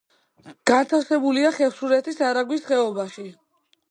[0.71, 3.29] განთავსებულია ხევსურეთის არაგვის ხეობაში.